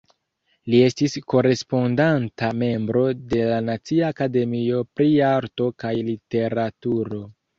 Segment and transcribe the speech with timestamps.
[0.73, 3.03] Li estis korespondanta membro
[3.35, 7.23] de la Nacia Akademio pri Arto kaj Literaturo.